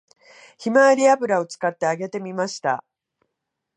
[0.57, 2.83] ひまわり油を使って揚げてみました